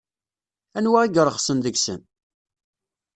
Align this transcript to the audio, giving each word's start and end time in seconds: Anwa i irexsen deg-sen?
Anwa 0.77 0.99
i 1.05 1.09
irexsen 1.19 1.57
deg-sen? 1.65 2.01